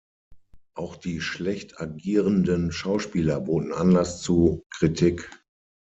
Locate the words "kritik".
4.71-5.29